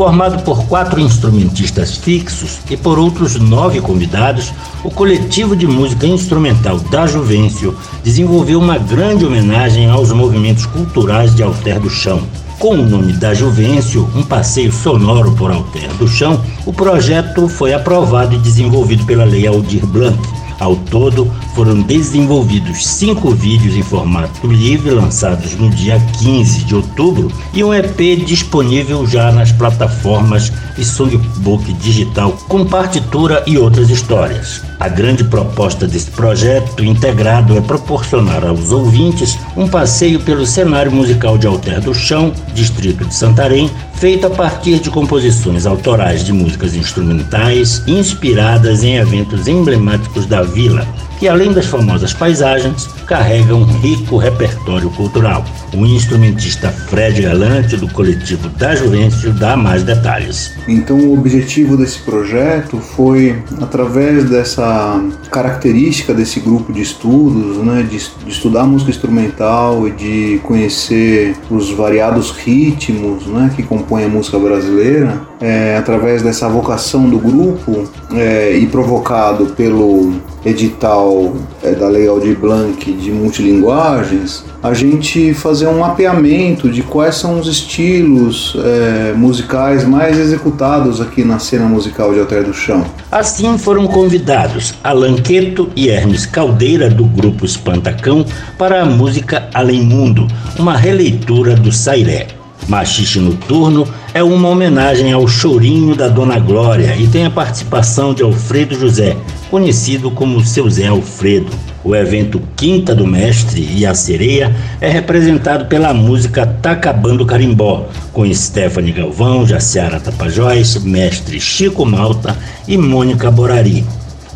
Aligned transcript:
Formado 0.00 0.42
por 0.44 0.64
quatro 0.64 0.98
instrumentistas 0.98 1.94
fixos 1.94 2.60
e 2.70 2.74
por 2.74 2.98
outros 2.98 3.38
nove 3.38 3.82
convidados, 3.82 4.50
o 4.82 4.90
coletivo 4.90 5.54
de 5.54 5.66
música 5.66 6.06
instrumental 6.06 6.78
da 6.78 7.06
Juvencio 7.06 7.76
desenvolveu 8.02 8.58
uma 8.58 8.78
grande 8.78 9.26
homenagem 9.26 9.90
aos 9.90 10.10
movimentos 10.10 10.64
culturais 10.64 11.34
de 11.34 11.42
Alter 11.42 11.78
do 11.78 11.90
Chão. 11.90 12.22
Com 12.58 12.76
o 12.76 12.82
nome 12.82 13.12
da 13.12 13.34
Juvencio, 13.34 14.08
um 14.16 14.22
passeio 14.22 14.72
sonoro 14.72 15.32
por 15.32 15.50
Alter 15.50 15.92
do 15.98 16.08
Chão, 16.08 16.40
o 16.64 16.72
projeto 16.72 17.46
foi 17.46 17.74
aprovado 17.74 18.34
e 18.34 18.38
desenvolvido 18.38 19.04
pela 19.04 19.26
Lei 19.26 19.46
Aldir 19.46 19.84
Blanc 19.84 20.18
ao 20.60 20.76
todo, 20.76 21.28
foram 21.54 21.80
desenvolvidos 21.80 22.86
cinco 22.86 23.30
vídeos 23.30 23.74
em 23.74 23.82
formato 23.82 24.46
livre 24.46 24.90
lançados 24.90 25.56
no 25.56 25.70
dia 25.70 25.98
15 26.20 26.64
de 26.64 26.74
outubro 26.74 27.32
e 27.52 27.64
um 27.64 27.72
EP 27.74 28.24
disponível 28.24 29.06
já 29.06 29.32
nas 29.32 29.50
plataformas 29.50 30.52
e 30.76 30.84
songbook 30.84 31.72
digital 31.74 32.32
com 32.46 32.64
partitura 32.64 33.42
e 33.46 33.58
outras 33.58 33.90
histórias. 33.90 34.62
A 34.78 34.88
grande 34.88 35.24
proposta 35.24 35.86
desse 35.86 36.10
projeto 36.10 36.84
integrado 36.84 37.56
é 37.56 37.60
proporcionar 37.60 38.46
aos 38.46 38.72
ouvintes 38.72 39.38
um 39.56 39.68
passeio 39.68 40.20
pelo 40.20 40.46
cenário 40.46 40.92
musical 40.92 41.36
de 41.36 41.46
Alter 41.46 41.80
do 41.80 41.94
Chão, 41.94 42.32
distrito 42.54 43.04
de 43.04 43.14
Santarém, 43.14 43.70
feito 44.00 44.26
a 44.26 44.30
partir 44.30 44.80
de 44.80 44.88
composições 44.88 45.66
autorais 45.66 46.24
de 46.24 46.32
músicas 46.32 46.74
instrumentais 46.74 47.82
inspiradas 47.86 48.82
em 48.82 48.96
eventos 48.96 49.46
emblemáticos 49.46 50.24
da 50.24 50.42
vila, 50.42 50.88
que 51.20 51.28
além 51.28 51.52
das 51.52 51.66
famosas 51.66 52.14
paisagens, 52.14 52.88
carrega 53.06 53.54
um 53.54 53.64
rico 53.64 54.16
repertório 54.16 54.88
cultural. 54.90 55.44
O 55.74 55.84
instrumentista 55.84 56.70
Fred 56.70 57.20
Galante, 57.20 57.76
do 57.76 57.86
coletivo 57.88 58.48
da 58.48 58.74
Juvencio, 58.74 59.30
dá 59.34 59.54
mais 59.54 59.82
detalhes. 59.82 60.50
Então, 60.66 60.98
o 60.98 61.12
objetivo 61.12 61.76
desse 61.76 61.98
projeto 61.98 62.78
foi, 62.78 63.36
através 63.60 64.24
dessa 64.30 64.98
característica 65.30 66.14
desse 66.14 66.40
grupo 66.40 66.72
de 66.72 66.80
estudos, 66.80 67.58
né, 67.58 67.82
de, 67.82 67.98
de 67.98 68.30
estudar 68.30 68.64
música 68.64 68.90
instrumental 68.90 69.86
e 69.86 69.90
de 69.90 70.40
conhecer 70.42 71.36
os 71.50 71.70
variados 71.70 72.30
ritmos 72.30 73.26
né, 73.26 73.52
que 73.54 73.62
compõem 73.62 74.06
a 74.06 74.08
música 74.08 74.38
brasileira, 74.38 75.20
é, 75.38 75.76
através 75.76 76.22
dessa 76.22 76.48
vocação 76.48 77.10
do 77.10 77.18
grupo 77.18 77.84
é, 78.14 78.56
e 78.56 78.66
provocado 78.66 79.46
pelo 79.48 80.14
edital 80.44 81.34
é, 81.62 81.72
da 81.72 81.88
Lei 81.88 82.08
Aldir 82.08 82.38
Blanc 82.38 82.90
de 82.92 83.10
multilinguagens, 83.10 84.44
a 84.62 84.72
gente 84.72 85.34
fazer 85.34 85.66
um 85.66 85.80
mapeamento 85.80 86.70
de 86.70 86.82
quais 86.82 87.16
são 87.16 87.38
os 87.38 87.46
estilos 87.46 88.56
é, 88.58 89.12
musicais 89.12 89.84
mais 89.84 90.18
executados 90.18 91.00
aqui 91.00 91.24
na 91.24 91.38
cena 91.38 91.66
musical 91.66 92.12
de 92.12 92.20
Alter 92.20 92.44
do 92.44 92.54
Chão. 92.54 92.84
Assim 93.10 93.58
foram 93.58 93.86
convidados 93.86 94.74
Alan 94.82 95.16
Queto 95.16 95.68
e 95.76 95.88
Hermes 95.88 96.26
Caldeira 96.26 96.88
do 96.88 97.04
grupo 97.04 97.44
Espantacão 97.44 98.24
para 98.56 98.82
a 98.82 98.86
música 98.86 99.48
Além 99.52 99.82
Mundo, 99.82 100.26
uma 100.58 100.76
releitura 100.76 101.54
do 101.54 101.72
Sairé. 101.72 102.28
Machixe 102.68 103.18
Noturno 103.18 103.86
é 104.14 104.22
uma 104.22 104.48
homenagem 104.48 105.12
ao 105.12 105.26
chorinho 105.26 105.96
da 105.96 106.08
Dona 106.08 106.38
Glória 106.38 106.94
e 106.96 107.08
tem 107.08 107.26
a 107.26 107.30
participação 107.30 108.14
de 108.14 108.22
Alfredo 108.22 108.78
José, 108.78 109.16
conhecido 109.50 110.10
como 110.10 110.44
Seu 110.44 110.70
Zé 110.70 110.86
Alfredo. 110.86 111.50
O 111.82 111.96
evento 111.96 112.40
Quinta 112.56 112.94
do 112.94 113.06
Mestre 113.06 113.66
e 113.74 113.84
a 113.84 113.94
Sereia 113.94 114.54
é 114.80 114.88
representado 114.88 115.66
pela 115.66 115.92
música 115.92 116.46
Tá 116.46 116.72
Acabando 116.72 117.26
Carimbó, 117.26 117.88
com 118.12 118.32
Stephanie 118.32 118.92
Galvão, 118.92 119.46
Jaciara 119.46 119.98
Tapajós, 119.98 120.82
Mestre 120.84 121.40
Chico 121.40 121.84
Malta 121.84 122.36
e 122.68 122.76
Mônica 122.76 123.30
Borari. 123.30 123.84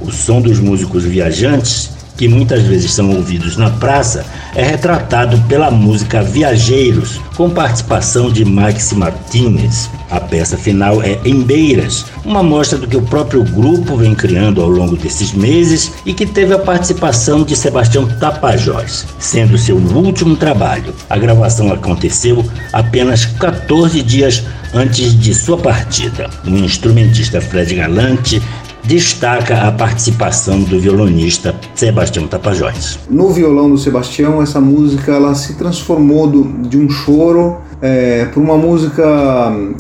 O 0.01 0.11
som 0.11 0.41
dos 0.41 0.59
músicos 0.59 1.05
viajantes 1.05 1.91
que 2.17 2.29
muitas 2.29 2.63
vezes 2.63 2.93
são 2.93 3.11
ouvidos 3.11 3.57
na 3.57 3.71
praça, 3.71 4.25
é 4.55 4.63
retratado 4.63 5.39
pela 5.49 5.71
música 5.71 6.23
Viajeiros, 6.23 7.21
com 7.37 7.51
participação 7.51 8.31
de 8.31 8.45
Max 8.45 8.93
Martinez. 8.93 9.91
A 10.11 10.21
peça 10.21 10.57
final 10.57 11.03
é 11.03 11.19
Embeiras, 11.25 12.07
uma 12.25 12.43
mostra 12.43 12.79
do 12.79 12.87
que 12.87 12.97
o 12.97 13.03
próprio 13.03 13.43
grupo 13.43 13.97
vem 13.97 14.15
criando 14.15 14.63
ao 14.63 14.69
longo 14.69 14.97
desses 14.97 15.33
meses 15.33 15.93
e 16.07 16.15
que 16.15 16.27
teve 16.27 16.55
a 16.55 16.59
participação 16.59 17.43
de 17.43 17.57
Sebastião 17.57 18.07
Tapajós, 18.21 19.07
sendo 19.19 19.59
seu 19.59 19.77
último 19.77 20.37
trabalho. 20.37 20.95
A 21.11 21.19
gravação 21.19 21.73
aconteceu 21.73 22.45
apenas 22.73 23.27
14 23.27 24.03
dias 24.03 24.45
antes 24.73 25.19
de 25.19 25.35
sua 25.35 25.57
partida. 25.57 26.29
O 26.45 26.51
instrumentista 26.51 27.41
Fred 27.41 27.75
Galante 27.75 28.43
destaca 28.85 29.67
a 29.67 29.73
participação 29.73 30.61
do 30.61 30.79
violonista 30.79 31.55
Sebastião 31.75 32.27
Tapajós. 32.27 32.99
No 33.09 33.31
violão 33.31 33.71
do 33.71 33.79
Sebastião, 33.79 34.43
essa 34.43 34.61
música 34.61 35.13
ela 35.13 35.35
se 35.35 35.55
transformou 35.55 36.27
do, 36.27 36.45
de 36.69 36.77
um 36.79 36.89
choro 36.89 37.57
é, 37.81 38.27
para 38.27 38.41
uma 38.41 38.57
música 38.57 39.05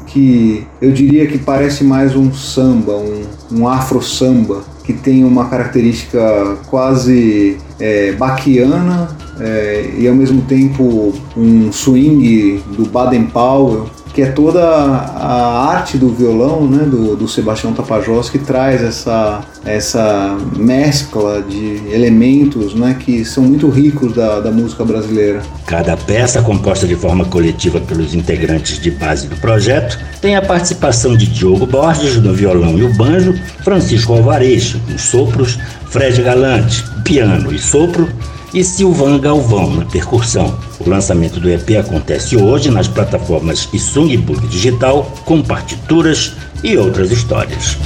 que 0.06 0.66
eu 0.80 0.92
diria 0.92 1.26
que 1.26 1.38
parece 1.38 1.84
mais 1.84 2.16
um 2.16 2.32
samba, 2.32 2.92
um, 2.92 3.22
um 3.52 3.68
afro-samba, 3.68 4.62
que 4.84 4.92
tem 4.92 5.24
uma 5.24 5.48
característica 5.48 6.56
quase 6.66 7.56
é, 7.80 8.12
baquiana 8.12 9.08
é, 9.40 9.90
e 9.98 10.06
ao 10.06 10.14
mesmo 10.14 10.42
tempo 10.42 11.14
um 11.36 11.72
swing 11.72 12.62
do 12.76 12.86
Baden 12.86 13.24
Powell 13.24 13.88
que 14.14 14.22
é 14.22 14.26
toda 14.26 14.62
a 14.64 15.68
arte 15.70 15.98
do 15.98 16.08
violão, 16.08 16.66
né, 16.68 16.84
do, 16.84 17.16
do 17.16 17.26
Sebastião 17.26 17.72
Tapajós, 17.72 18.30
que 18.30 18.38
traz 18.38 18.80
essa, 18.80 19.40
essa 19.64 20.38
mescla 20.56 21.42
de 21.42 21.82
elementos 21.92 22.74
né, 22.76 22.96
que 22.98 23.24
são 23.24 23.42
muito 23.42 23.68
ricos 23.68 24.14
da, 24.14 24.38
da 24.38 24.52
música 24.52 24.84
brasileira. 24.84 25.42
Cada 25.66 25.96
peça, 25.96 26.40
composta 26.40 26.86
de 26.86 26.94
forma 26.94 27.24
coletiva 27.24 27.80
pelos 27.80 28.14
integrantes 28.14 28.78
de 28.78 28.92
base 28.92 29.26
do 29.26 29.34
projeto, 29.36 29.98
tem 30.20 30.36
a 30.36 30.42
participação 30.42 31.16
de 31.16 31.26
Diogo 31.26 31.66
Borges 31.66 32.16
no 32.22 32.32
violão 32.32 32.78
e 32.78 32.84
o 32.84 32.94
banjo, 32.94 33.34
Francisco 33.64 34.12
Alvarez 34.12 34.76
nos 34.88 35.02
sopros, 35.02 35.58
Fred 35.86 36.22
Galante, 36.22 36.84
piano 37.02 37.52
e 37.52 37.58
sopro, 37.58 38.08
e 38.54 38.62
Silvan 38.62 39.18
Galvão 39.18 39.74
na 39.74 39.84
percussão. 39.84 40.56
O 40.78 40.88
lançamento 40.88 41.40
do 41.40 41.50
EP 41.50 41.70
acontece 41.78 42.36
hoje 42.36 42.70
nas 42.70 42.86
plataformas 42.86 43.68
Songbook 43.78 44.46
Digital 44.46 45.02
com 45.24 45.42
partituras 45.42 46.32
e 46.62 46.76
outras 46.78 47.10
histórias. 47.10 47.76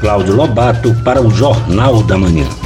Cláudio 0.00 0.36
Lobato 0.36 0.94
para 1.02 1.20
o 1.20 1.30
Jornal 1.30 2.02
da 2.04 2.16
Manhã. 2.16 2.63